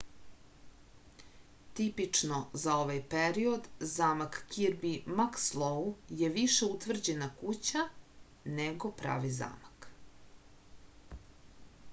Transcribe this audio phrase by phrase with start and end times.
[1.79, 5.85] tipično za ovaj period zamak kirbi makslou
[6.23, 7.87] je više utvrđena kuća
[8.63, 9.91] nego pravi zamak